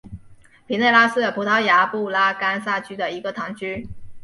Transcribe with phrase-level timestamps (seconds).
[0.65, 3.87] 皮内拉是葡萄牙布拉干萨区的一个堂区。